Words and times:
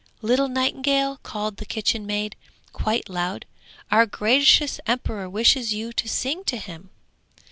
'Little 0.23 0.47
nightingale!' 0.49 1.19
called 1.21 1.57
the 1.57 1.63
kitchen 1.65 2.07
maid 2.07 2.35
quite 2.73 3.07
loud, 3.07 3.45
'our 3.91 4.07
gracious 4.07 4.79
emperor 4.87 5.29
wishes 5.29 5.75
you 5.75 5.93
to 5.93 6.09
sing 6.09 6.43
to 6.45 6.57
him!' 6.57 6.89